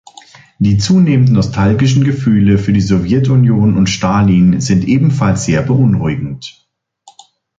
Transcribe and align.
Die 0.57 0.79
zunehmend 0.79 1.31
nostalgischen 1.31 2.03
Gefühle 2.03 2.57
für 2.57 2.73
die 2.73 2.81
Sowjetunion 2.81 3.77
und 3.77 3.85
Stalin 3.85 4.59
sind 4.59 4.85
ebenfalls 4.87 5.45
sehr 5.45 5.61
beunruhigend. 5.61 6.65